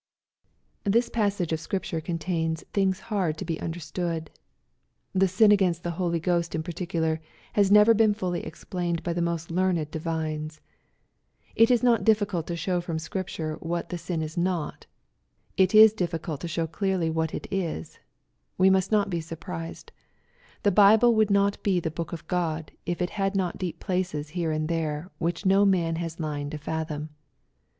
[0.83, 4.31] This passage of Scripture contains" things hard to be understood."
[5.13, 7.19] The sin against the Holy Ghost in particu lar
[7.53, 10.59] has never been fully explained by the most learned divines.
[11.55, 13.99] It is not difficult to show from Scripture what MATTHEW, CHAP.
[13.99, 14.85] XXL 129 the sin is not.
[15.55, 17.99] It is difficult to show clearly what it is.
[18.57, 19.91] We must not be surprised.
[20.63, 24.29] The Bible would not be the book of God, if it had not deep places
[24.29, 27.09] here and there, which man has no line to fathom.